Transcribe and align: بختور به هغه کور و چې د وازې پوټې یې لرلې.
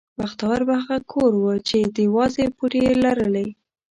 بختور 0.19 0.59
به 0.67 0.75
هغه 0.83 0.97
کور 1.11 1.31
و 1.33 1.45
چې 1.67 1.77
د 1.95 1.97
وازې 2.15 2.45
پوټې 2.57 2.79
یې 2.87 2.93
لرلې. 3.03 3.47